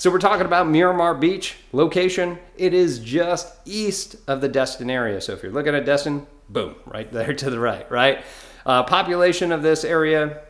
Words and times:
So 0.00 0.10
we're 0.10 0.18
talking 0.18 0.46
about 0.46 0.66
Miramar 0.66 1.14
Beach 1.14 1.56
location. 1.72 2.38
It 2.56 2.72
is 2.72 3.00
just 3.00 3.54
east 3.66 4.16
of 4.26 4.40
the 4.40 4.48
Destin 4.48 4.88
area. 4.88 5.20
So 5.20 5.34
if 5.34 5.42
you're 5.42 5.52
looking 5.52 5.74
at 5.74 5.84
Destin, 5.84 6.26
boom, 6.48 6.74
right 6.86 7.12
there 7.12 7.34
to 7.34 7.50
the 7.50 7.60
right, 7.60 7.84
right? 7.90 8.24
Uh, 8.64 8.82
population 8.84 9.52
of 9.52 9.60
this 9.60 9.84
area 9.84 10.40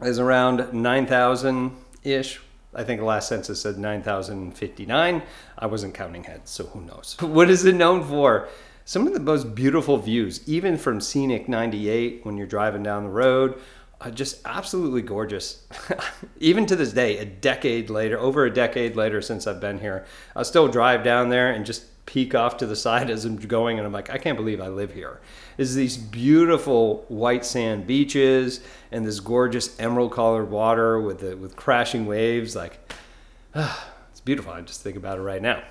is 0.00 0.18
around 0.18 0.72
9,000 0.72 1.76
ish. 2.02 2.40
I 2.74 2.82
think 2.82 3.00
the 3.00 3.04
last 3.04 3.28
census 3.28 3.60
said 3.60 3.76
9,059. 3.76 5.22
I 5.58 5.66
wasn't 5.66 5.92
counting 5.92 6.24
heads, 6.24 6.50
so 6.50 6.64
who 6.68 6.80
knows? 6.80 7.14
What 7.20 7.50
is 7.50 7.66
it 7.66 7.74
known 7.74 8.02
for? 8.02 8.48
Some 8.86 9.06
of 9.06 9.12
the 9.12 9.20
most 9.20 9.54
beautiful 9.54 9.98
views, 9.98 10.40
even 10.48 10.78
from 10.78 11.02
scenic 11.02 11.46
98 11.46 12.24
when 12.24 12.38
you're 12.38 12.46
driving 12.46 12.84
down 12.84 13.02
the 13.02 13.10
road 13.10 13.60
uh, 14.00 14.10
just 14.10 14.40
absolutely 14.44 15.02
gorgeous. 15.02 15.66
Even 16.38 16.66
to 16.66 16.76
this 16.76 16.92
day, 16.92 17.18
a 17.18 17.24
decade 17.24 17.90
later, 17.90 18.18
over 18.18 18.44
a 18.44 18.52
decade 18.52 18.94
later 18.94 19.20
since 19.20 19.46
I've 19.46 19.60
been 19.60 19.80
here, 19.80 20.06
I 20.36 20.44
still 20.44 20.68
drive 20.68 21.02
down 21.02 21.30
there 21.30 21.50
and 21.50 21.66
just 21.66 21.84
peek 22.06 22.34
off 22.34 22.56
to 22.58 22.66
the 22.66 22.76
side 22.76 23.10
as 23.10 23.24
I'm 23.24 23.36
going, 23.36 23.76
and 23.78 23.86
I'm 23.86 23.92
like, 23.92 24.08
I 24.08 24.18
can't 24.18 24.36
believe 24.36 24.60
I 24.60 24.68
live 24.68 24.94
here. 24.94 25.20
Is 25.58 25.74
these 25.74 25.96
beautiful 25.96 27.04
white 27.08 27.44
sand 27.44 27.86
beaches 27.86 28.60
and 28.92 29.04
this 29.04 29.20
gorgeous 29.20 29.78
emerald 29.80 30.12
colored 30.12 30.50
water 30.50 31.00
with 31.00 31.18
the, 31.18 31.36
with 31.36 31.56
crashing 31.56 32.06
waves, 32.06 32.54
like. 32.54 32.92
Uh, 33.54 33.76
it's 34.12 34.20
beautiful. 34.20 34.52
I 34.52 34.60
just 34.62 34.80
think 34.82 34.96
about 34.96 35.18
it 35.18 35.22
right 35.22 35.42
now. 35.42 35.62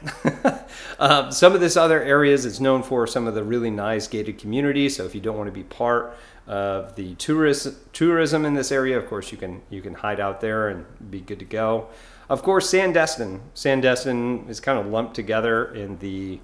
um, 0.99 1.31
some 1.31 1.55
of 1.55 1.61
this 1.61 1.75
other 1.75 2.03
areas, 2.03 2.45
it's 2.45 2.59
known 2.59 2.83
for 2.83 3.07
some 3.07 3.25
of 3.25 3.35
the 3.35 3.43
really 3.43 3.71
nice 3.71 4.07
gated 4.07 4.37
communities. 4.37 4.95
So 4.97 5.05
if 5.05 5.15
you 5.15 5.21
don't 5.21 5.37
want 5.37 5.47
to 5.47 5.51
be 5.53 5.63
part 5.63 6.15
of 6.47 6.95
the 6.95 7.15
tourist, 7.15 7.75
tourism 7.93 8.45
in 8.45 8.53
this 8.53 8.71
area, 8.71 8.97
of 8.97 9.07
course, 9.07 9.31
you 9.31 9.37
can 9.37 9.61
you 9.69 9.81
can 9.81 9.93
hide 9.93 10.19
out 10.19 10.41
there 10.41 10.69
and 10.69 10.85
be 11.11 11.19
good 11.19 11.39
to 11.39 11.45
go. 11.45 11.87
Of 12.29 12.43
course, 12.43 12.71
Sandestin. 12.71 13.39
Sandestin 13.55 14.49
is 14.49 14.59
kind 14.59 14.79
of 14.79 14.87
lumped 14.87 15.15
together 15.15 15.73
in 15.73 15.97
the 15.99 16.39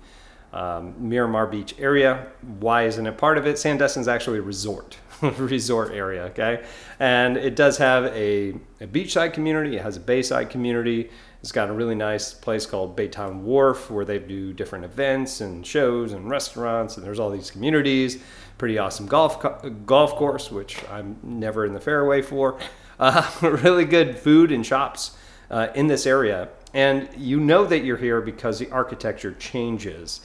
um, 0.54 0.96
Miramar 0.98 1.48
Beach 1.48 1.76
area. 1.80 2.28
Why 2.60 2.84
isn't 2.84 3.06
it 3.06 3.18
part 3.18 3.38
of 3.38 3.48
it? 3.48 3.56
Sandestin 3.56 4.00
is 4.00 4.08
actually 4.08 4.40
a 4.40 4.44
resort, 4.44 4.98
resort 5.22 5.92
area. 5.92 6.24
Okay, 6.26 6.64
and 7.00 7.38
it 7.38 7.56
does 7.56 7.78
have 7.78 8.06
a, 8.06 8.56
a 8.82 8.88
beachside 8.88 9.34
community. 9.34 9.78
It 9.78 9.82
has 9.82 9.98
a 9.98 10.02
bayside 10.02 10.50
community. 10.50 11.10
It's 11.44 11.52
got 11.52 11.70
a 11.70 11.74
really 11.74 11.94
nice 11.94 12.34
place 12.34 12.66
called 12.66 12.96
Baytown 12.96 13.42
Wharf 13.42 13.92
where 13.92 14.06
they 14.06 14.18
do 14.18 14.54
different 14.54 14.86
events 14.86 15.42
and 15.42 15.68
shows 15.68 16.14
and 16.14 16.30
restaurants, 16.30 16.96
and 16.96 17.06
there's 17.06 17.20
all 17.20 17.30
these 17.30 17.52
communities. 17.52 18.24
Pretty 18.58 18.78
awesome 18.78 19.08
golf 19.08 19.42
co- 19.42 19.70
golf 19.86 20.16
course, 20.16 20.50
which 20.50 20.82
I'm 20.90 21.18
never 21.22 21.66
in 21.66 21.74
the 21.74 21.82
fairway 21.82 22.22
for. 22.22 22.58
Uh, 22.98 23.30
really 23.42 23.84
good 23.84 24.18
food 24.18 24.54
and 24.54 24.66
shops 24.66 25.18
uh, 25.52 25.68
in 25.76 25.88
this 25.88 26.06
area, 26.06 26.48
and 26.74 27.10
you 27.18 27.42
know 27.42 27.66
that 27.66 27.84
you're 27.84 27.98
here 27.98 28.22
because 28.22 28.58
the 28.58 28.72
architecture 28.72 29.34
changes 29.34 30.22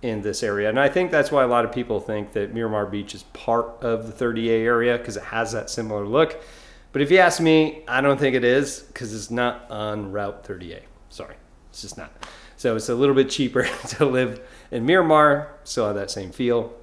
in 0.00 0.22
this 0.22 0.42
area. 0.42 0.70
And 0.70 0.80
I 0.80 0.88
think 0.88 1.10
that's 1.10 1.30
why 1.30 1.42
a 1.42 1.46
lot 1.46 1.66
of 1.66 1.72
people 1.72 2.00
think 2.00 2.32
that 2.32 2.54
Miramar 2.54 2.86
Beach 2.86 3.14
is 3.14 3.24
part 3.34 3.66
of 3.82 4.06
the 4.06 4.24
30A 4.24 4.64
area 4.64 4.96
because 4.96 5.18
it 5.18 5.24
has 5.24 5.52
that 5.52 5.68
similar 5.68 6.06
look. 6.06 6.42
But 6.92 7.00
if 7.00 7.10
you 7.10 7.18
ask 7.18 7.40
me, 7.40 7.82
I 7.88 8.00
don't 8.02 8.20
think 8.20 8.36
it 8.36 8.44
is 8.44 8.80
because 8.80 9.14
it's 9.14 9.30
not 9.30 9.70
on 9.70 10.12
Route 10.12 10.44
30A. 10.44 10.82
Sorry, 11.08 11.36
it's 11.70 11.82
just 11.82 11.96
not. 11.96 12.12
So 12.56 12.76
it's 12.76 12.90
a 12.90 12.94
little 12.94 13.14
bit 13.14 13.30
cheaper 13.30 13.66
to 13.88 14.04
live 14.04 14.40
in 14.70 14.84
Miramar, 14.84 15.58
still 15.64 15.86
have 15.86 15.96
that 15.96 16.10
same 16.10 16.30
feel, 16.30 16.74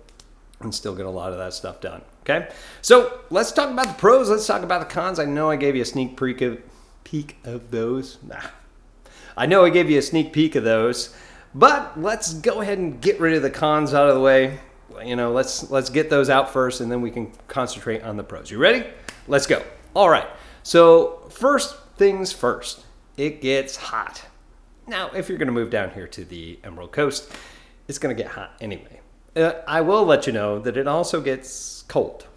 and 0.60 0.74
still 0.74 0.96
get 0.96 1.06
a 1.06 1.10
lot 1.10 1.32
of 1.32 1.38
that 1.38 1.54
stuff 1.54 1.80
done. 1.80 2.02
Okay, 2.22 2.50
so 2.82 3.22
let's 3.30 3.52
talk 3.52 3.70
about 3.72 3.88
the 3.88 3.94
pros. 3.94 4.30
Let's 4.30 4.46
talk 4.46 4.64
about 4.64 4.88
the 4.88 4.94
cons. 4.94 5.20
I 5.20 5.26
know 5.26 5.50
I 5.50 5.56
gave 5.56 5.76
you 5.76 5.84
a 5.84 5.86
sneak 5.86 6.20
peek 6.20 6.42
of, 6.42 6.62
peek 7.04 7.38
of 7.44 7.72
those. 7.72 8.18
Nah. 8.24 8.42
I 9.38 9.46
know 9.46 9.64
I 9.64 9.70
gave 9.70 9.90
you 9.90 10.00
a 10.00 10.02
sneak 10.02 10.34
peek 10.34 10.56
of 10.56 10.64
those, 10.64 11.16
but 11.56 12.00
let's 12.00 12.34
go 12.34 12.62
ahead 12.62 12.78
and 12.78 13.00
get 13.00 13.20
rid 13.20 13.36
of 13.36 13.42
the 13.42 13.50
cons 13.50 13.94
out 13.94 14.10
of 14.10 14.16
the 14.16 14.22
way. 14.22 14.60
You 15.04 15.16
know, 15.16 15.32
let's 15.32 15.72
let's 15.72 15.90
get 15.90 16.10
those 16.10 16.30
out 16.30 16.52
first, 16.52 16.82
and 16.82 16.92
then 16.92 17.02
we 17.02 17.10
can 17.10 17.32
concentrate 17.48 18.04
on 18.04 18.18
the 18.18 18.24
pros. 18.24 18.52
You 18.52 18.58
ready? 18.58 18.86
Let's 19.28 19.48
go. 19.48 19.64
All 19.96 20.10
right. 20.10 20.28
So, 20.64 21.28
first 21.30 21.76
things 21.98 22.32
first, 22.32 22.86
it 23.18 23.42
gets 23.42 23.76
hot. 23.76 24.26
Now, 24.88 25.10
if 25.16 25.30
you're 25.30 25.38
going 25.38 25.48
to 25.48 25.54
move 25.54 25.70
down 25.70 25.92
here 25.92 26.08
to 26.08 26.24
the 26.24 26.60
Emerald 26.64 26.92
Coast, 26.92 27.32
it's 27.88 27.98
going 27.98 28.16
to 28.16 28.22
get 28.22 28.32
hot 28.32 28.54
anyway. 28.62 29.00
Uh, 29.36 29.54
I 29.68 29.82
will 29.82 30.06
let 30.06 30.28
you 30.28 30.34
know 30.34 30.60
that 30.60 30.78
it 30.78 30.88
also 30.88 31.22
gets 31.22 31.84
cold. 31.88 32.28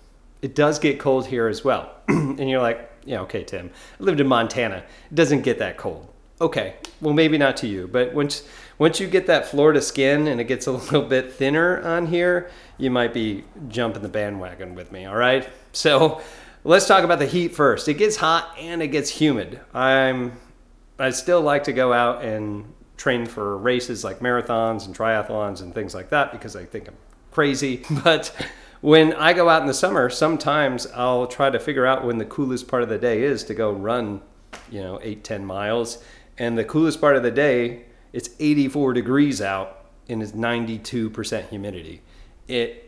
It 0.40 0.54
does 0.54 0.78
get 0.78 0.98
cold 0.98 1.26
here 1.26 1.46
as 1.48 1.64
well. 1.64 1.94
and 2.08 2.48
you're 2.48 2.60
like, 2.60 2.90
yeah, 3.04 3.20
okay, 3.20 3.44
Tim. 3.44 3.70
I 4.00 4.02
lived 4.02 4.20
in 4.20 4.26
Montana. 4.26 4.84
It 5.10 5.14
doesn't 5.14 5.42
get 5.42 5.58
that 5.58 5.76
cold. 5.76 6.08
Okay, 6.40 6.74
well, 7.00 7.14
maybe 7.14 7.38
not 7.38 7.56
to 7.58 7.68
you, 7.68 7.86
but 7.86 8.12
once 8.14 8.42
once 8.78 8.98
you 8.98 9.06
get 9.06 9.28
that 9.28 9.46
Florida 9.46 9.80
skin 9.80 10.26
and 10.26 10.40
it 10.40 10.44
gets 10.44 10.66
a 10.66 10.72
little 10.72 11.02
bit 11.02 11.32
thinner 11.32 11.80
on 11.82 12.06
here, 12.06 12.50
you 12.78 12.90
might 12.90 13.14
be 13.14 13.44
jumping 13.68 14.02
the 14.02 14.08
bandwagon 14.08 14.74
with 14.74 14.90
me. 14.90 15.04
All 15.04 15.14
right. 15.14 15.48
So 15.72 16.20
Let's 16.64 16.86
talk 16.86 17.02
about 17.02 17.18
the 17.18 17.26
heat 17.26 17.56
first. 17.56 17.88
It 17.88 17.94
gets 17.94 18.14
hot 18.14 18.54
and 18.56 18.80
it 18.82 18.88
gets 18.88 19.10
humid. 19.10 19.60
I'm 19.74 20.32
I 20.96 21.10
still 21.10 21.40
like 21.40 21.64
to 21.64 21.72
go 21.72 21.92
out 21.92 22.24
and 22.24 22.72
train 22.96 23.26
for 23.26 23.58
races 23.58 24.04
like 24.04 24.20
marathons 24.20 24.86
and 24.86 24.96
triathlons 24.96 25.60
and 25.60 25.74
things 25.74 25.92
like 25.92 26.10
that 26.10 26.30
because 26.30 26.54
I 26.54 26.64
think 26.64 26.86
I'm 26.86 26.96
crazy. 27.32 27.82
But 28.04 28.32
when 28.80 29.12
I 29.14 29.32
go 29.32 29.48
out 29.48 29.62
in 29.62 29.66
the 29.66 29.74
summer, 29.74 30.08
sometimes 30.08 30.86
I'll 30.94 31.26
try 31.26 31.50
to 31.50 31.58
figure 31.58 31.84
out 31.84 32.04
when 32.04 32.18
the 32.18 32.24
coolest 32.24 32.68
part 32.68 32.84
of 32.84 32.88
the 32.88 32.98
day 32.98 33.22
is 33.22 33.42
to 33.44 33.54
go 33.54 33.72
run, 33.72 34.20
you 34.70 34.82
know, 34.82 35.00
eight, 35.02 35.24
10 35.24 35.44
miles. 35.44 36.04
And 36.38 36.56
the 36.56 36.64
coolest 36.64 37.00
part 37.00 37.16
of 37.16 37.24
the 37.24 37.30
day, 37.32 37.86
it's 38.12 38.30
84 38.38 38.92
degrees 38.92 39.42
out 39.42 39.86
and 40.08 40.22
it's 40.22 40.32
92% 40.32 41.48
humidity. 41.48 42.02
It 42.46 42.81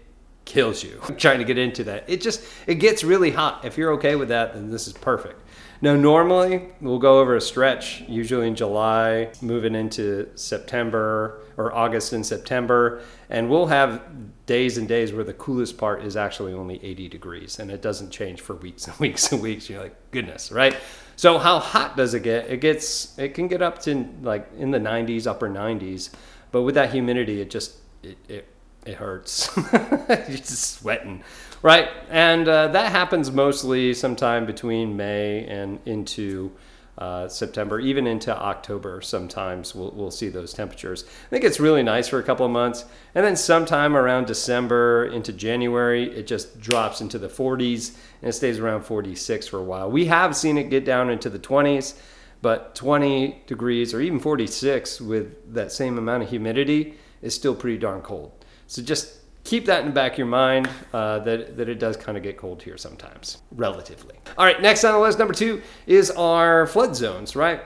kills 0.44 0.82
you 0.82 1.00
I'm 1.08 1.16
trying 1.16 1.38
to 1.38 1.44
get 1.44 1.58
into 1.58 1.84
that. 1.84 2.04
It 2.08 2.20
just 2.20 2.44
it 2.66 2.76
gets 2.76 3.04
really 3.04 3.30
hot. 3.30 3.64
If 3.64 3.78
you're 3.78 3.92
okay 3.94 4.16
with 4.16 4.28
that, 4.28 4.54
then 4.54 4.70
this 4.70 4.86
is 4.86 4.92
perfect. 4.92 5.40
Now, 5.84 5.96
normally 5.96 6.68
we'll 6.80 6.98
go 6.98 7.20
over 7.20 7.36
a 7.36 7.40
stretch, 7.42 8.04
usually 8.08 8.48
in 8.48 8.54
July, 8.54 9.30
moving 9.42 9.74
into 9.74 10.30
September 10.34 11.42
or 11.58 11.74
August 11.74 12.14
and 12.14 12.24
September, 12.24 13.02
and 13.28 13.50
we'll 13.50 13.66
have 13.66 14.00
days 14.46 14.78
and 14.78 14.88
days 14.88 15.12
where 15.12 15.24
the 15.24 15.34
coolest 15.34 15.76
part 15.76 16.02
is 16.02 16.16
actually 16.16 16.54
only 16.54 16.82
80 16.82 17.08
degrees, 17.08 17.58
and 17.58 17.70
it 17.70 17.82
doesn't 17.82 18.10
change 18.10 18.40
for 18.40 18.54
weeks 18.54 18.86
and 18.88 18.98
weeks 18.98 19.30
and 19.30 19.42
weeks. 19.42 19.68
You're 19.68 19.82
like, 19.82 20.10
goodness, 20.10 20.50
right? 20.50 20.74
So, 21.16 21.36
how 21.36 21.58
hot 21.58 21.98
does 21.98 22.14
it 22.14 22.22
get? 22.22 22.50
It 22.50 22.62
gets, 22.62 23.18
it 23.18 23.34
can 23.34 23.46
get 23.46 23.60
up 23.60 23.80
to 23.82 24.08
like 24.22 24.48
in 24.56 24.70
the 24.70 24.80
90s, 24.80 25.26
upper 25.26 25.50
90s, 25.50 26.14
but 26.50 26.62
with 26.62 26.76
that 26.76 26.92
humidity, 26.92 27.42
it 27.42 27.50
just 27.50 27.76
it, 28.02 28.16
it 28.28 28.48
it 28.84 28.94
hurts. 28.94 29.50
You're 29.72 30.38
just 30.38 30.78
sweating, 30.78 31.22
right? 31.62 31.88
And 32.10 32.48
uh, 32.48 32.68
that 32.68 32.92
happens 32.92 33.30
mostly 33.30 33.94
sometime 33.94 34.46
between 34.46 34.96
May 34.96 35.46
and 35.46 35.80
into 35.86 36.52
uh, 36.96 37.26
September, 37.28 37.80
even 37.80 38.06
into 38.06 38.36
October. 38.36 39.00
Sometimes 39.00 39.74
we'll, 39.74 39.90
we'll 39.92 40.10
see 40.10 40.28
those 40.28 40.52
temperatures. 40.52 41.04
I 41.26 41.30
think 41.30 41.44
it's 41.44 41.58
really 41.58 41.82
nice 41.82 42.08
for 42.08 42.18
a 42.18 42.22
couple 42.22 42.46
of 42.46 42.52
months. 42.52 42.84
And 43.14 43.24
then 43.24 43.36
sometime 43.36 43.96
around 43.96 44.26
December 44.26 45.06
into 45.06 45.32
January, 45.32 46.10
it 46.14 46.26
just 46.26 46.60
drops 46.60 47.00
into 47.00 47.18
the 47.18 47.28
40s 47.28 47.96
and 48.20 48.28
it 48.28 48.34
stays 48.34 48.58
around 48.58 48.82
46 48.82 49.48
for 49.48 49.58
a 49.58 49.64
while. 49.64 49.90
We 49.90 50.04
have 50.06 50.36
seen 50.36 50.56
it 50.56 50.70
get 50.70 50.84
down 50.84 51.10
into 51.10 51.28
the 51.28 51.38
20s, 51.38 51.94
but 52.42 52.74
20 52.74 53.42
degrees 53.46 53.92
or 53.92 54.00
even 54.00 54.20
46 54.20 55.00
with 55.00 55.52
that 55.54 55.72
same 55.72 55.98
amount 55.98 56.22
of 56.22 56.30
humidity 56.30 56.94
is 57.22 57.34
still 57.34 57.54
pretty 57.54 57.78
darn 57.78 58.02
cold. 58.02 58.43
So 58.66 58.82
just 58.82 59.18
keep 59.44 59.66
that 59.66 59.80
in 59.80 59.86
the 59.86 59.92
back 59.92 60.12
of 60.12 60.18
your 60.18 60.26
mind 60.26 60.68
uh, 60.92 61.20
that, 61.20 61.56
that 61.56 61.68
it 61.68 61.78
does 61.78 61.96
kind 61.96 62.16
of 62.16 62.22
get 62.22 62.36
cold 62.36 62.62
here 62.62 62.76
sometimes, 62.76 63.38
relatively. 63.52 64.16
All 64.36 64.44
right, 64.44 64.60
next 64.60 64.84
on 64.84 64.92
the 64.92 64.98
list, 64.98 65.18
number 65.18 65.34
two, 65.34 65.62
is 65.86 66.10
our 66.12 66.66
flood 66.66 66.96
zones, 66.96 67.36
right? 67.36 67.62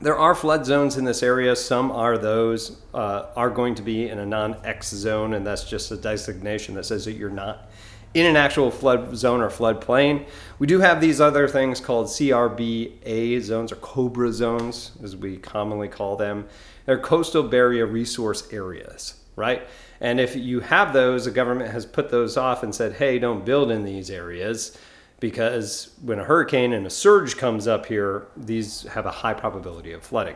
There 0.00 0.16
are 0.16 0.34
flood 0.34 0.66
zones 0.66 0.96
in 0.96 1.04
this 1.04 1.22
area. 1.22 1.54
Some 1.54 1.92
are 1.92 2.18
those 2.18 2.80
uh, 2.92 3.26
are 3.36 3.50
going 3.50 3.76
to 3.76 3.82
be 3.82 4.08
in 4.08 4.18
a 4.18 4.26
non-X 4.26 4.90
zone, 4.90 5.34
and 5.34 5.46
that's 5.46 5.64
just 5.64 5.92
a 5.92 5.96
designation 5.96 6.74
that 6.74 6.86
says 6.86 7.04
that 7.04 7.12
you're 7.12 7.30
not 7.30 7.70
in 8.14 8.26
an 8.26 8.36
actual 8.36 8.70
flood 8.70 9.16
zone 9.16 9.40
or 9.40 9.48
flood 9.48 9.80
plain. 9.80 10.26
We 10.58 10.66
do 10.66 10.80
have 10.80 11.00
these 11.00 11.20
other 11.20 11.48
things 11.48 11.80
called 11.80 12.08
CBRA 12.08 13.40
zones 13.40 13.72
or 13.72 13.76
COBRA 13.76 14.32
zones, 14.32 14.92
as 15.02 15.16
we 15.16 15.36
commonly 15.36 15.88
call 15.88 16.16
them. 16.16 16.46
They're 16.84 16.98
coastal 16.98 17.44
barrier 17.44 17.86
resource 17.86 18.52
areas, 18.52 19.14
right? 19.36 19.62
And 20.02 20.18
if 20.18 20.34
you 20.34 20.58
have 20.58 20.92
those, 20.92 21.26
the 21.26 21.30
government 21.30 21.70
has 21.70 21.86
put 21.86 22.10
those 22.10 22.36
off 22.36 22.64
and 22.64 22.74
said, 22.74 22.94
hey, 22.94 23.20
don't 23.20 23.44
build 23.44 23.70
in 23.70 23.84
these 23.84 24.10
areas 24.10 24.76
because 25.20 25.94
when 26.02 26.18
a 26.18 26.24
hurricane 26.24 26.72
and 26.72 26.84
a 26.84 26.90
surge 26.90 27.36
comes 27.36 27.68
up 27.68 27.86
here, 27.86 28.26
these 28.36 28.82
have 28.82 29.06
a 29.06 29.12
high 29.12 29.32
probability 29.32 29.92
of 29.92 30.02
flooding. 30.02 30.34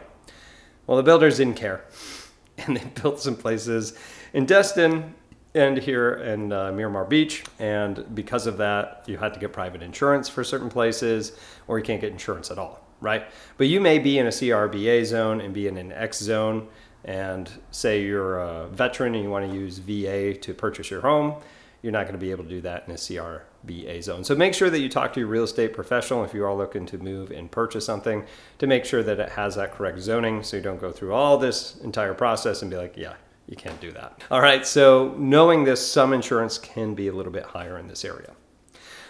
Well, 0.87 0.97
the 0.97 1.03
builders 1.03 1.39
didn't 1.39 1.57
care, 1.57 1.85
and 2.59 2.77
they 2.77 2.85
built 3.03 3.21
some 3.21 3.35
places 3.35 3.99
in 4.33 4.47
Destin 4.47 5.13
and 5.57 5.79
here 5.79 6.15
in 6.15 6.53
uh, 6.53 6.71
Miramar 6.71 7.05
Beach. 7.05 7.43
And 7.59 8.15
because 8.15 8.47
of 8.47 8.59
that, 8.59 9.03
you 9.07 9.17
had 9.19 9.35
to 9.35 9.41
get 9.41 9.53
private 9.53 9.83
insurance 9.83 10.29
for 10.29 10.45
certain 10.45 10.69
places, 10.69 11.37
or 11.67 11.81
you 11.81 11.85
can't 11.85 12.01
get 12.01 12.13
insurance 12.13 12.53
at 12.53 12.59
all, 12.59 12.87
right? 13.01 13.25
But 13.57 13.67
you 13.67 13.81
may 13.81 13.99
be 13.99 14.19
in 14.19 14.27
a 14.27 14.31
CBRA 14.31 15.05
zone 15.07 15.41
and 15.41 15.53
be 15.53 15.67
in 15.67 15.77
an 15.77 15.91
X 15.91 16.21
zone. 16.21 16.69
And 17.07 17.49
say 17.71 18.03
you're 18.03 18.39
a 18.39 18.67
veteran 18.67 19.15
and 19.15 19.25
you 19.25 19.31
want 19.31 19.49
to 19.49 19.57
use 19.57 19.79
VA 19.79 20.35
to 20.35 20.53
purchase 20.53 20.91
your 20.91 21.01
home, 21.01 21.41
you're 21.81 21.93
not 21.93 22.03
going 22.03 22.15
to 22.15 22.19
be 22.19 22.33
able 22.33 22.43
to 22.43 22.51
do 22.51 22.61
that 22.63 22.85
in 22.87 22.93
a 22.93 22.97
CBRA 22.97 24.03
zone. 24.03 24.25
So 24.25 24.35
make 24.35 24.55
sure 24.55 24.71
that 24.71 24.81
you 24.81 24.89
talk 24.89 25.13
to 25.13 25.21
your 25.21 25.29
real 25.29 25.45
estate 25.45 25.73
professional 25.73 26.25
if 26.25 26.35
you 26.35 26.45
are 26.45 26.53
looking 26.53 26.85
to 26.87 26.99
move 26.99 27.31
and 27.31 27.49
purchase 27.49 27.87
something 27.87 28.25
to 28.59 28.67
make 28.67 28.85
sure 28.85 29.05
that 29.05 29.21
it 29.21 29.31
has 29.31 29.55
that 29.55 29.73
correct 29.73 30.01
zoning 30.01 30.43
so 30.43 30.57
you 30.57 30.63
don't 30.65 30.81
go 30.81 30.91
through 30.91 31.13
all 31.13 31.39
this 31.39 31.77
entire 31.77 32.13
process 32.13 32.63
and 32.63 32.73
be 32.73 32.77
like, 32.77 32.97
yeah, 32.97 33.15
you 33.47 33.57
can't 33.57 33.81
do 33.81 33.93
that. 33.93 34.21
All 34.33 34.41
right, 34.41 34.67
so 34.67 35.15
knowing 35.17 35.63
this, 35.63 35.87
some 35.87 36.13
insurance 36.13 36.59
can 36.59 36.95
be 36.95 37.07
a 37.07 37.13
little 37.13 37.33
bit 37.33 37.45
higher 37.45 37.79
in 37.79 37.87
this 37.87 38.05
area. 38.05 38.33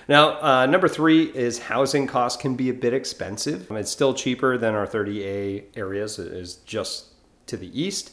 Now, 0.08 0.40
uh, 0.40 0.66
number 0.66 0.86
three 0.86 1.24
is 1.34 1.58
housing 1.58 2.06
costs 2.06 2.40
can 2.40 2.54
be 2.54 2.68
a 2.68 2.74
bit 2.74 2.92
expensive. 2.92 3.70
It's 3.70 3.90
still 3.90 4.14
cheaper 4.14 4.56
than 4.58 4.74
our 4.74 4.86
30A 4.86 5.64
areas, 5.76 6.18
it 6.18 6.28
is 6.28 6.56
just 6.56 7.06
to 7.46 7.56
the 7.56 7.80
east. 7.80 8.12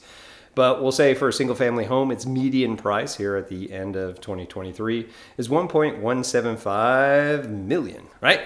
But 0.55 0.81
we'll 0.81 0.91
say 0.91 1.15
for 1.15 1.29
a 1.29 1.33
single 1.33 1.55
family 1.55 1.85
home, 1.85 2.11
its 2.11 2.25
median 2.25 2.77
price 2.77 3.15
here 3.15 3.35
at 3.35 3.47
the 3.47 3.71
end 3.71 3.95
of 3.95 4.21
2023 4.21 5.09
is 5.37 5.49
1.175 5.49 7.49
million, 7.49 8.07
right? 8.21 8.41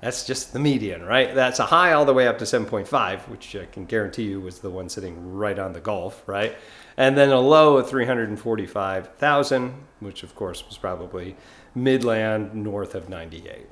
That's 0.00 0.24
just 0.24 0.52
the 0.52 0.60
median, 0.60 1.02
right? 1.02 1.34
That's 1.34 1.58
a 1.58 1.66
high 1.66 1.92
all 1.92 2.04
the 2.04 2.14
way 2.14 2.28
up 2.28 2.38
to 2.38 2.44
7.5, 2.44 3.28
which 3.28 3.56
I 3.56 3.66
can 3.66 3.84
guarantee 3.84 4.22
you 4.24 4.40
was 4.40 4.60
the 4.60 4.70
one 4.70 4.88
sitting 4.88 5.34
right 5.34 5.58
on 5.58 5.72
the 5.72 5.80
Gulf, 5.80 6.22
right? 6.28 6.56
And 6.96 7.18
then 7.18 7.30
a 7.30 7.40
low 7.40 7.78
of 7.78 7.90
345,000, 7.90 9.74
which 9.98 10.22
of 10.22 10.36
course 10.36 10.64
was 10.64 10.78
probably 10.78 11.36
Midland 11.74 12.54
north 12.54 12.94
of 12.94 13.08
98. 13.08 13.66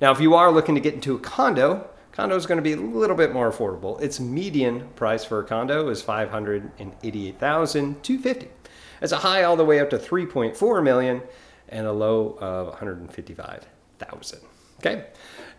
Now, 0.00 0.12
if 0.12 0.20
you 0.20 0.34
are 0.34 0.52
looking 0.52 0.76
to 0.76 0.80
get 0.80 0.94
into 0.94 1.16
a 1.16 1.18
condo, 1.18 1.90
condo 2.18 2.34
is 2.34 2.46
going 2.46 2.56
to 2.56 2.62
be 2.62 2.72
a 2.72 2.76
little 2.76 3.14
bit 3.14 3.32
more 3.32 3.48
affordable. 3.48 4.00
Its 4.00 4.18
median 4.18 4.88
price 4.96 5.24
for 5.24 5.38
a 5.38 5.44
condo 5.44 5.88
is 5.88 6.02
588,250. 6.02 8.48
It's 9.00 9.12
a 9.12 9.18
high 9.18 9.44
all 9.44 9.54
the 9.54 9.64
way 9.64 9.78
up 9.78 9.88
to 9.90 9.98
3.4 9.98 10.82
million 10.82 11.22
and 11.68 11.86
a 11.86 11.92
low 11.92 12.36
of 12.40 12.66
155,000. 12.70 14.40
Okay. 14.80 15.04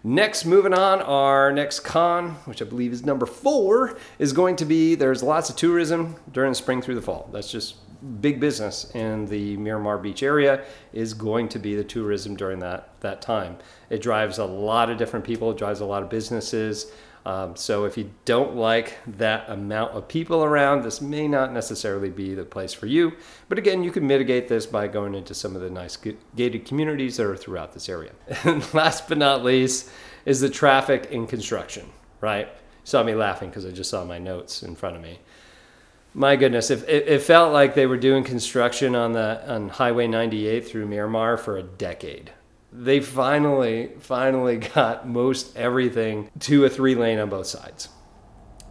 Next, 0.04 0.46
moving 0.46 0.74
on, 0.74 1.02
our 1.02 1.54
next 1.54 1.80
con, 1.80 2.32
which 2.44 2.62
I 2.62 2.66
believe 2.66 2.92
is 2.92 3.06
number 3.06 3.26
four, 3.26 3.98
is 4.18 4.34
going 4.34 4.58
to 4.58 4.66
be 4.66 4.96
there's 4.96 5.24
lots 5.24 5.50
of 5.50 5.56
tourism 5.56 6.18
during 6.30 6.54
spring 6.54 6.82
through 6.82 6.96
the 6.96 7.02
fall. 7.02 7.30
That's 7.32 7.50
just 7.50 7.76
big 8.22 8.40
business 8.40 8.90
in 8.96 9.26
the 9.26 9.58
Miramar 9.58 9.98
Beach 9.98 10.24
area 10.24 10.64
is 10.94 11.14
going 11.14 11.50
to 11.50 11.60
be 11.60 11.76
the 11.76 11.84
tourism 11.84 12.36
during 12.36 12.60
that 12.60 12.90
that 13.02 13.22
time. 13.22 13.58
It 13.90 14.02
drives 14.02 14.38
a 14.38 14.46
lot 14.46 14.90
of 14.90 14.98
different 14.98 15.26
people. 15.26 15.52
It 15.52 15.58
drives 15.58 15.80
a 15.80 15.86
lot 15.86 16.04
of 16.04 16.10
businesses. 16.10 16.92
Um, 17.26 17.56
so 17.56 17.86
if 17.86 17.98
you 17.98 18.12
don't 18.26 18.56
like 18.56 18.98
that 19.18 19.50
amount 19.50 19.92
of 19.92 20.08
people 20.08 20.44
around, 20.44 20.84
this 20.84 21.02
may 21.02 21.28
not 21.28 21.52
necessarily 21.52 22.10
be 22.10 22.34
the 22.34 22.46
place 22.46 22.74
for 22.74 22.86
you. 22.88 23.14
But 23.50 23.58
again, 23.58 23.84
you 23.84 23.92
can 23.92 24.08
mitigate 24.08 24.48
this 24.48 24.66
by 24.66 24.88
going 24.88 25.14
into 25.14 25.34
some 25.34 25.56
of 25.56 25.62
the 25.62 25.70
nice 25.70 25.98
gated 26.36 26.66
communities 26.66 27.18
that 27.18 27.26
are 27.26 27.36
throughout 27.36 27.74
this 27.74 27.90
area. 27.90 28.12
And 28.46 28.74
last 28.74 29.10
but 29.10 29.18
not 29.18 29.44
least 29.44 29.90
is 30.26 30.40
the 30.40 30.50
traffic 30.50 31.08
in 31.12 31.28
construction, 31.28 31.90
right? 32.22 32.48
You 32.48 32.86
saw 32.86 33.04
me 33.04 33.14
laughing 33.14 33.50
because 33.50 33.66
I 33.66 33.72
just 33.72 33.90
saw 33.90 34.06
my 34.06 34.18
notes 34.18 34.64
in 34.64 34.76
front 34.76 34.96
of 34.96 35.02
me. 35.02 35.20
My 36.14 36.36
goodness, 36.36 36.72
if 36.72 36.88
it, 36.90 37.08
it 37.08 37.22
felt 37.22 37.54
like 37.54 37.76
they 37.76 37.86
were 37.86 37.98
doing 37.98 38.24
construction 38.24 38.96
on 38.96 39.14
the 39.14 39.42
on 39.52 39.70
Highway 39.70 40.08
98 40.08 40.68
through 40.68 40.88
Miramar 40.88 41.38
for 41.38 41.58
a 41.58 41.64
decade 41.64 42.32
they 42.72 43.00
finally, 43.00 43.92
finally 44.00 44.58
got 44.76 45.08
most 45.08 45.56
everything 45.58 46.30
to 46.40 46.66
a 46.66 46.70
three 46.70 46.96
lane 46.96 47.20
on 47.20 47.30
both 47.30 47.48
sides. 47.48 47.90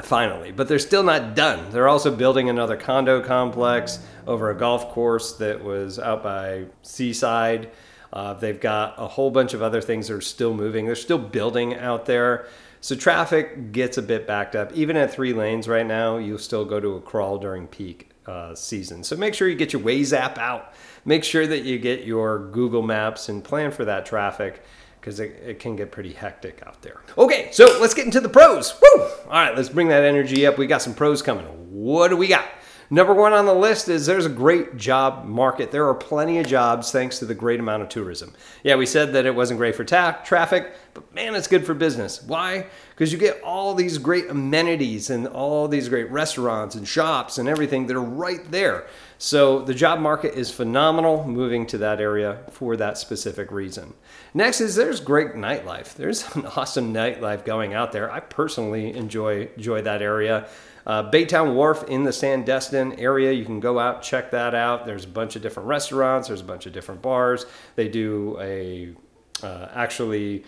Finally, 0.03 0.53
but 0.53 0.69
they're 0.69 0.79
still 0.79 1.03
not 1.03 1.35
done. 1.35 1.73
They're 1.73 1.89
also 1.89 2.15
building 2.15 2.49
another 2.49 2.77
condo 2.77 3.21
complex 3.21 3.99
over 4.29 4.51
a 4.51 4.57
golf 4.57 4.91
course 4.91 5.33
that 5.39 5.65
was 5.65 5.99
out 5.99 6.23
by 6.23 6.67
Seaside. 6.83 7.73
Uh, 8.13 8.35
they've 8.35 8.61
got 8.61 8.95
a 8.97 9.09
whole 9.09 9.33
bunch 9.33 9.55
of 9.55 9.63
other 9.63 9.81
things 9.81 10.07
that 10.07 10.15
are 10.15 10.21
still 10.21 10.55
moving. 10.55 10.87
They're 10.87 10.95
still 10.95 11.19
building 11.19 11.75
out 11.75 12.07
there. 12.07 12.47
So 12.81 12.95
traffic 12.95 13.73
gets 13.73 13.99
a 13.99 14.03
bit 14.03 14.27
backed 14.27 14.55
up. 14.55 14.73
Even 14.73 14.97
at 14.97 15.13
three 15.13 15.33
lanes 15.33 15.69
right 15.69 15.87
now, 15.87 16.19
you'll 16.19 16.39
still 16.39 16.65
go 16.65 16.81
to 16.81 16.97
a 16.97 17.01
crawl 17.01 17.39
during 17.39 17.67
peak 17.67 18.11
uh, 18.27 18.55
season. 18.55 19.03
So 19.03 19.17
make 19.17 19.35
sure 19.35 19.49
you 19.49 19.57
get 19.57 19.73
your 19.73 19.83
Waze 19.83 20.13
app 20.13 20.39
out 20.39 20.75
make 21.09 21.25
sure 21.25 21.47
that 21.47 21.65
you 21.65 21.79
get 21.79 22.05
your 22.05 22.39
Google 22.51 22.83
Maps 22.83 23.29
and 23.29 23.43
plan 23.43 23.71
for 23.71 23.85
that 23.87 24.07
traffic 24.07 24.63
because 25.01 25.21
it, 25.21 25.43
it, 25.45 25.59
can 25.59 25.75
get 25.75 25.91
pretty 25.91 26.13
hectic 26.13 26.63
out 26.67 26.83
there. 26.83 27.01
Okay, 27.17 27.49
so 27.51 27.79
let's 27.81 27.95
get 27.95 28.05
into 28.05 28.21
the 28.21 28.29
pros. 28.29 28.79
Woo! 28.81 29.03
All 29.03 29.31
right, 29.31 29.57
let's 29.57 29.71
bring 29.71 29.89
that 29.89 30.05
energy 30.05 30.47
up. 30.47 30.59
We 30.59 30.67
got 30.67 30.83
some 30.83 30.95
pros 30.95 31.23
coming. 31.23 31.47
What 31.71 32.09
do 32.09 32.17
we 32.17 32.29
got? 32.29 32.45
Number 32.91 33.15
one 33.15 33.33
on 33.33 33.47
the 33.47 33.55
list 33.55 33.89
is 33.89 34.07
there's 34.07 34.27
a 34.27 34.31
great 34.31 34.77
job 34.77 35.25
market. 35.27 35.71
There 35.71 35.87
are 35.87 35.95
plenty 35.95 36.39
of 36.39 36.47
jobs 36.47 36.91
thanks 36.91 37.19
to 37.19 37.27
the 37.27 37.35
great 37.35 37.61
amount 37.61 37.83
of 37.83 37.91
tourism. 37.91 38.33
Yeah, 38.63 38.77
we 38.77 38.87
said 38.87 39.13
that 39.13 39.27
it 39.27 39.35
wasn't 39.35 39.59
great 39.59 39.77
for 39.77 39.85
ta- 39.85 40.21
traffic, 40.25 40.75
man, 41.19 41.35
it's 41.35 41.49
good 41.49 41.67
for 41.67 41.75
business. 41.75 42.23
Why? 42.23 42.67
Because 42.91 43.13
you 43.13 43.19
get 43.19 43.43
all 43.43 43.75
these 43.75 43.99
great 43.99 44.31
amenities 44.31 45.11
and 45.11 45.27
all 45.27 45.67
these 45.67 45.89
great 45.89 46.09
restaurants 46.13 46.77
and 46.77 46.87
shops 46.87 47.39
and 47.39 47.49
everything 47.49 47.89
that 47.89 47.97
are 47.97 48.01
right 48.01 48.49
there. 48.53 48.87
So 49.19 49.63
the 49.63 49.75
job 49.75 49.99
market 49.99 50.35
is 50.35 50.53
phenomenal 50.53 51.27
moving 51.27 51.67
to 51.67 51.79
that 51.79 52.01
area 52.01 52.39
for 52.53 52.77
that 52.77 52.99
specific 52.99 53.51
reason. 53.51 53.95
Next 54.33 54.61
is 54.61 54.77
there's 54.77 55.01
great 55.01 55.33
nightlife. 55.33 55.95
There's 55.95 56.23
an 56.37 56.47
awesome 56.47 56.95
nightlife 56.95 57.45
going 57.45 57.75
out 57.75 57.91
there. 57.91 58.13
I 58.13 58.21
personally 58.21 58.97
enjoy 58.97 59.49
enjoy 59.57 59.83
that 59.83 60.03
area. 60.03 60.47
Uh, 60.87 61.11
Baytown 61.11 61.55
Wharf 61.55 61.83
in 61.89 62.05
the 62.05 62.13
Sandestin 62.13 62.95
area, 63.01 63.33
you 63.33 63.45
can 63.45 63.59
go 63.59 63.81
out 63.81 64.03
check 64.03 64.31
that 64.31 64.55
out. 64.55 64.87
There's 64.87 65.05
a 65.05 65.09
bunch 65.09 65.35
of 65.35 65.43
different 65.43 65.69
restaurants. 65.69 66.29
There's 66.29 66.43
a 66.43 66.51
bunch 66.53 66.67
of 66.67 66.73
different 66.73 67.03
bars. 67.03 67.45
They 67.75 67.89
do 67.89 68.39
a 68.41 68.95
uh, 69.43 69.69
actually 69.75 70.45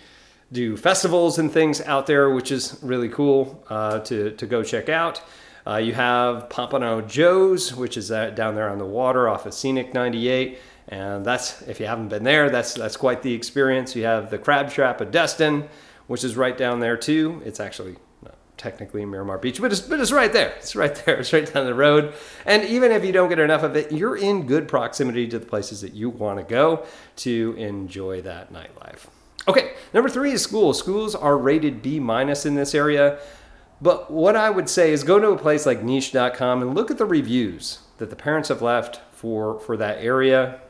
do 0.52 0.76
festivals 0.76 1.38
and 1.38 1.52
things 1.52 1.80
out 1.82 2.06
there, 2.06 2.30
which 2.30 2.50
is 2.50 2.78
really 2.82 3.08
cool 3.08 3.64
uh, 3.70 4.00
to 4.00 4.32
to 4.32 4.46
go 4.46 4.62
check 4.62 4.88
out. 4.88 5.22
Uh, 5.66 5.76
you 5.76 5.92
have 5.92 6.48
Pompano 6.48 7.00
Joe's, 7.02 7.74
which 7.74 7.96
is 7.96 8.08
down 8.08 8.54
there 8.54 8.68
on 8.68 8.78
the 8.78 8.86
water 8.86 9.28
off 9.28 9.46
of 9.46 9.54
Scenic 9.54 9.92
98. 9.94 10.58
And 10.88 11.24
that's, 11.24 11.62
if 11.62 11.78
you 11.78 11.86
haven't 11.86 12.08
been 12.08 12.24
there, 12.24 12.50
that's, 12.50 12.74
that's 12.74 12.96
quite 12.96 13.22
the 13.22 13.32
experience. 13.32 13.94
You 13.94 14.04
have 14.04 14.30
the 14.30 14.38
Crab 14.38 14.70
Trap 14.70 15.00
of 15.00 15.10
Destin, 15.10 15.68
which 16.08 16.24
is 16.24 16.36
right 16.36 16.56
down 16.56 16.80
there 16.80 16.96
too. 16.96 17.40
It's 17.44 17.60
actually 17.60 17.96
not 18.22 18.36
technically 18.56 19.04
Miramar 19.04 19.38
Beach, 19.38 19.60
but 19.60 19.70
it's, 19.70 19.80
but 19.80 20.00
it's 20.00 20.10
right 20.10 20.32
there. 20.32 20.52
It's 20.56 20.74
right 20.74 20.94
there. 21.04 21.16
It's 21.20 21.32
right 21.32 21.52
down 21.52 21.66
the 21.66 21.74
road. 21.74 22.14
And 22.44 22.64
even 22.64 22.90
if 22.90 23.04
you 23.04 23.12
don't 23.12 23.28
get 23.28 23.38
enough 23.38 23.62
of 23.62 23.76
it, 23.76 23.92
you're 23.92 24.16
in 24.16 24.46
good 24.46 24.66
proximity 24.66 25.28
to 25.28 25.38
the 25.38 25.46
places 25.46 25.82
that 25.82 25.92
you 25.92 26.10
want 26.10 26.38
to 26.38 26.44
go 26.44 26.84
to 27.16 27.54
enjoy 27.56 28.22
that 28.22 28.52
nightlife. 28.52 29.06
Okay, 29.50 29.72
number 29.92 30.08
three 30.08 30.30
is 30.30 30.40
schools. 30.40 30.78
Schools 30.78 31.16
are 31.16 31.36
rated 31.36 31.82
B 31.82 31.98
minus 31.98 32.46
in 32.46 32.54
this 32.54 32.72
area. 32.72 33.18
But 33.82 34.08
what 34.08 34.36
I 34.36 34.48
would 34.48 34.68
say 34.68 34.92
is 34.92 35.02
go 35.02 35.18
to 35.18 35.30
a 35.30 35.36
place 35.36 35.66
like 35.66 35.82
niche.com 35.82 36.62
and 36.62 36.72
look 36.72 36.88
at 36.88 36.98
the 36.98 37.04
reviews 37.04 37.80
that 37.98 38.10
the 38.10 38.14
parents 38.14 38.48
have 38.48 38.62
left 38.62 39.00
for, 39.10 39.58
for 39.58 39.76
that 39.76 39.98
area. 39.98 40.60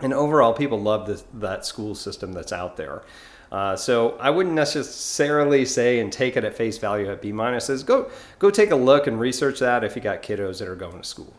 And 0.00 0.12
overall, 0.12 0.52
people 0.52 0.78
love 0.78 1.06
this, 1.06 1.24
that 1.32 1.64
school 1.64 1.94
system 1.94 2.34
that's 2.34 2.52
out 2.52 2.76
there. 2.76 3.04
Uh, 3.50 3.74
so 3.74 4.18
I 4.18 4.28
wouldn't 4.28 4.54
necessarily 4.54 5.64
say 5.64 5.98
and 5.98 6.12
take 6.12 6.36
it 6.36 6.44
at 6.44 6.54
face 6.54 6.76
value 6.76 7.10
at 7.10 7.22
B 7.22 7.32
minuses. 7.32 7.86
Go 7.86 8.10
go 8.38 8.50
take 8.50 8.70
a 8.70 8.76
look 8.76 9.06
and 9.06 9.18
research 9.18 9.60
that 9.60 9.82
if 9.82 9.96
you 9.96 10.02
got 10.02 10.22
kiddos 10.22 10.58
that 10.58 10.68
are 10.68 10.76
going 10.76 10.98
to 10.98 11.04
school. 11.04 11.32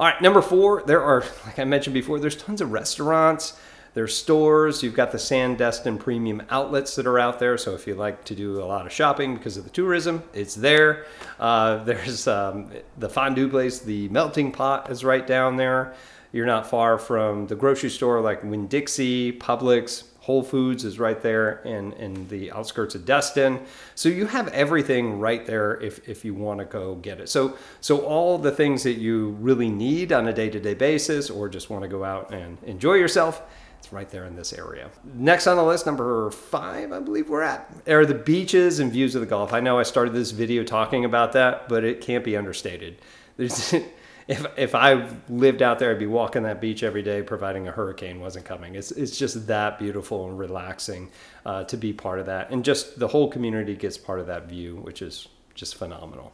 All 0.00 0.06
right, 0.06 0.20
number 0.20 0.42
four, 0.42 0.82
there 0.82 1.00
are 1.00 1.24
like 1.46 1.60
I 1.60 1.64
mentioned 1.64 1.94
before, 1.94 2.18
there's 2.18 2.36
tons 2.36 2.60
of 2.60 2.72
restaurants. 2.72 3.56
There's 3.96 4.14
stores. 4.14 4.82
You've 4.82 4.92
got 4.92 5.10
the 5.10 5.16
Sandestin 5.16 5.98
premium 5.98 6.42
outlets 6.50 6.96
that 6.96 7.06
are 7.06 7.18
out 7.18 7.38
there. 7.38 7.56
So 7.56 7.74
if 7.74 7.86
you 7.86 7.94
like 7.94 8.24
to 8.24 8.34
do 8.34 8.62
a 8.62 8.66
lot 8.66 8.84
of 8.84 8.92
shopping 8.92 9.36
because 9.36 9.56
of 9.56 9.64
the 9.64 9.70
tourism, 9.70 10.22
it's 10.34 10.54
there. 10.54 11.06
Uh, 11.40 11.76
there's 11.84 12.28
um, 12.28 12.70
the 12.98 13.08
fondue 13.08 13.48
place. 13.48 13.78
The 13.78 14.10
melting 14.10 14.52
pot 14.52 14.90
is 14.90 15.02
right 15.02 15.26
down 15.26 15.56
there. 15.56 15.94
You're 16.30 16.44
not 16.44 16.68
far 16.68 16.98
from 16.98 17.46
the 17.46 17.54
grocery 17.54 17.88
store 17.88 18.20
like 18.20 18.44
Winn 18.44 18.66
Dixie, 18.66 19.32
Publix, 19.32 20.04
Whole 20.20 20.42
Foods 20.42 20.84
is 20.84 20.98
right 20.98 21.22
there 21.22 21.62
in, 21.62 21.92
in 21.94 22.28
the 22.28 22.52
outskirts 22.52 22.94
of 22.94 23.06
Destin. 23.06 23.64
So 23.94 24.10
you 24.10 24.26
have 24.26 24.48
everything 24.48 25.20
right 25.20 25.46
there 25.46 25.80
if, 25.80 26.06
if 26.06 26.22
you 26.22 26.34
want 26.34 26.58
to 26.58 26.66
go 26.66 26.96
get 26.96 27.18
it. 27.20 27.30
So 27.30 27.56
so 27.80 28.00
all 28.00 28.36
the 28.36 28.50
things 28.50 28.82
that 28.82 28.98
you 28.98 29.30
really 29.40 29.70
need 29.70 30.12
on 30.12 30.28
a 30.28 30.34
day-to-day 30.34 30.74
basis 30.74 31.30
or 31.30 31.48
just 31.48 31.70
want 31.70 31.82
to 31.84 31.88
go 31.88 32.04
out 32.04 32.34
and 32.34 32.58
enjoy 32.64 32.94
yourself, 32.94 33.40
it's 33.78 33.92
right 33.92 34.08
there 34.10 34.24
in 34.24 34.36
this 34.36 34.52
area. 34.52 34.90
Next 35.14 35.46
on 35.46 35.56
the 35.56 35.64
list, 35.64 35.86
number 35.86 36.30
five, 36.30 36.92
I 36.92 37.00
believe 37.00 37.28
we're 37.28 37.42
at, 37.42 37.70
are 37.88 38.06
the 38.06 38.14
beaches 38.14 38.80
and 38.80 38.90
views 38.92 39.14
of 39.14 39.20
the 39.20 39.26
Gulf. 39.26 39.52
I 39.52 39.60
know 39.60 39.78
I 39.78 39.82
started 39.84 40.14
this 40.14 40.30
video 40.30 40.64
talking 40.64 41.04
about 41.04 41.32
that, 41.32 41.68
but 41.68 41.84
it 41.84 42.00
can't 42.00 42.24
be 42.24 42.36
understated. 42.36 43.00
There's 43.36 43.74
if 44.28 44.46
if 44.56 44.74
I 44.74 45.08
lived 45.28 45.62
out 45.62 45.78
there, 45.78 45.90
I'd 45.90 45.98
be 45.98 46.06
walking 46.06 46.42
that 46.42 46.60
beach 46.60 46.82
every 46.82 47.02
day, 47.02 47.22
providing 47.22 47.68
a 47.68 47.72
hurricane 47.72 48.20
wasn't 48.20 48.44
coming. 48.44 48.74
It's 48.74 48.90
it's 48.90 49.16
just 49.16 49.46
that 49.46 49.78
beautiful 49.78 50.28
and 50.28 50.38
relaxing 50.38 51.10
uh, 51.44 51.64
to 51.64 51.76
be 51.76 51.92
part 51.92 52.18
of 52.18 52.26
that, 52.26 52.50
and 52.50 52.64
just 52.64 52.98
the 52.98 53.08
whole 53.08 53.28
community 53.30 53.76
gets 53.76 53.96
part 53.96 54.20
of 54.20 54.26
that 54.26 54.48
view, 54.48 54.76
which 54.76 55.02
is 55.02 55.28
just 55.54 55.76
phenomenal. 55.76 56.32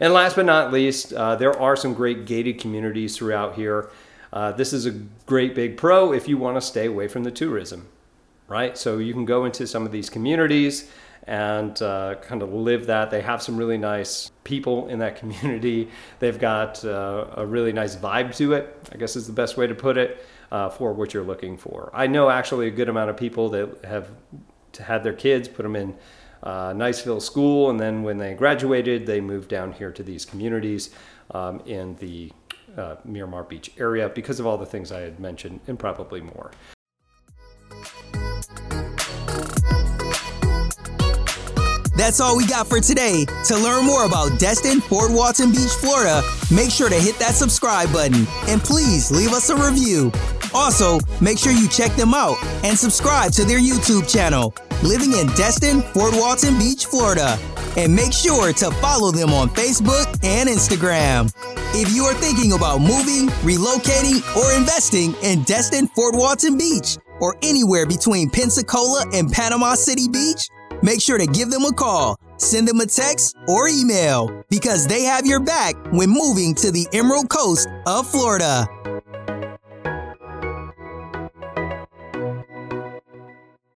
And 0.00 0.12
last 0.12 0.34
but 0.34 0.44
not 0.44 0.72
least, 0.72 1.12
uh, 1.12 1.36
there 1.36 1.56
are 1.58 1.76
some 1.76 1.94
great 1.94 2.26
gated 2.26 2.58
communities 2.58 3.16
throughout 3.16 3.54
here. 3.54 3.90
Uh, 4.34 4.50
this 4.50 4.72
is 4.72 4.84
a 4.84 4.90
great 5.26 5.54
big 5.54 5.76
pro 5.76 6.12
if 6.12 6.26
you 6.26 6.36
want 6.36 6.56
to 6.56 6.60
stay 6.60 6.86
away 6.86 7.06
from 7.06 7.22
the 7.22 7.30
tourism, 7.30 7.86
right? 8.48 8.76
So 8.76 8.98
you 8.98 9.12
can 9.12 9.24
go 9.24 9.44
into 9.44 9.64
some 9.64 9.86
of 9.86 9.92
these 9.92 10.10
communities 10.10 10.90
and 11.28 11.80
uh, 11.80 12.16
kind 12.16 12.42
of 12.42 12.52
live 12.52 12.86
that. 12.86 13.12
They 13.12 13.22
have 13.22 13.40
some 13.40 13.56
really 13.56 13.78
nice 13.78 14.32
people 14.42 14.88
in 14.88 14.98
that 14.98 15.14
community. 15.20 15.88
They've 16.18 16.38
got 16.38 16.84
uh, 16.84 17.26
a 17.36 17.46
really 17.46 17.72
nice 17.72 17.94
vibe 17.94 18.34
to 18.38 18.54
it, 18.54 18.76
I 18.92 18.96
guess 18.96 19.14
is 19.14 19.28
the 19.28 19.32
best 19.32 19.56
way 19.56 19.68
to 19.68 19.74
put 19.74 19.96
it, 19.96 20.26
uh, 20.50 20.68
for 20.68 20.92
what 20.92 21.14
you're 21.14 21.22
looking 21.22 21.56
for. 21.56 21.92
I 21.94 22.08
know 22.08 22.28
actually 22.28 22.66
a 22.66 22.72
good 22.72 22.88
amount 22.88 23.10
of 23.10 23.16
people 23.16 23.48
that 23.50 23.84
have 23.84 24.10
had 24.80 25.04
their 25.04 25.12
kids 25.12 25.46
put 25.46 25.62
them 25.62 25.76
in 25.76 25.94
uh, 26.42 26.72
Niceville 26.72 27.22
School, 27.22 27.70
and 27.70 27.78
then 27.78 28.02
when 28.02 28.18
they 28.18 28.34
graduated, 28.34 29.06
they 29.06 29.20
moved 29.20 29.48
down 29.48 29.72
here 29.72 29.92
to 29.92 30.02
these 30.02 30.24
communities 30.24 30.90
um, 31.30 31.62
in 31.66 31.94
the 31.96 32.32
uh, 32.76 32.96
Miramar 33.04 33.44
Beach 33.44 33.72
area 33.78 34.08
because 34.08 34.40
of 34.40 34.46
all 34.46 34.58
the 34.58 34.66
things 34.66 34.92
I 34.92 35.00
had 35.00 35.20
mentioned 35.20 35.60
and 35.66 35.78
probably 35.78 36.20
more. 36.20 36.50
That's 41.96 42.20
all 42.20 42.36
we 42.36 42.46
got 42.46 42.66
for 42.66 42.80
today. 42.80 43.24
To 43.46 43.56
learn 43.56 43.86
more 43.86 44.04
about 44.04 44.38
Destin, 44.40 44.80
Fort 44.80 45.12
Walton 45.12 45.52
Beach, 45.52 45.70
Florida, 45.80 46.22
make 46.52 46.70
sure 46.70 46.88
to 46.88 46.96
hit 46.96 47.18
that 47.20 47.34
subscribe 47.34 47.92
button 47.92 48.26
and 48.48 48.60
please 48.60 49.10
leave 49.10 49.32
us 49.32 49.48
a 49.50 49.56
review. 49.56 50.10
Also, 50.52 50.98
make 51.20 51.38
sure 51.38 51.52
you 51.52 51.68
check 51.68 51.92
them 51.92 52.12
out 52.12 52.36
and 52.64 52.78
subscribe 52.78 53.32
to 53.32 53.44
their 53.44 53.60
YouTube 53.60 54.10
channel, 54.12 54.54
Living 54.82 55.12
in 55.12 55.26
Destin, 55.28 55.80
Fort 55.80 56.14
Walton 56.14 56.58
Beach, 56.58 56.86
Florida. 56.86 57.38
And 57.76 57.94
make 57.94 58.12
sure 58.12 58.52
to 58.52 58.70
follow 58.72 59.10
them 59.10 59.32
on 59.32 59.48
Facebook 59.48 60.06
and 60.22 60.48
Instagram. 60.48 61.32
If 61.76 61.92
you 61.92 62.04
are 62.04 62.14
thinking 62.14 62.52
about 62.52 62.82
moving, 62.82 63.26
relocating, 63.42 64.22
or 64.36 64.56
investing 64.56 65.12
in 65.24 65.42
Destin, 65.42 65.88
Fort 65.88 66.14
Walton 66.14 66.56
Beach, 66.56 66.98
or 67.20 67.34
anywhere 67.42 67.84
between 67.84 68.30
Pensacola 68.30 69.04
and 69.12 69.28
Panama 69.28 69.74
City 69.74 70.06
Beach, 70.06 70.48
make 70.84 71.00
sure 71.00 71.18
to 71.18 71.26
give 71.26 71.50
them 71.50 71.64
a 71.64 71.72
call, 71.72 72.16
send 72.36 72.68
them 72.68 72.78
a 72.78 72.86
text, 72.86 73.34
or 73.48 73.66
email 73.66 74.44
because 74.50 74.86
they 74.86 75.02
have 75.02 75.26
your 75.26 75.40
back 75.40 75.74
when 75.90 76.10
moving 76.10 76.54
to 76.54 76.70
the 76.70 76.86
Emerald 76.92 77.28
Coast 77.28 77.66
of 77.88 78.06
Florida. 78.06 78.68